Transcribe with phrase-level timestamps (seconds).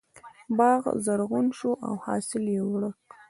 [0.57, 2.91] باغ زرغون شو او حاصل یې ورکړ.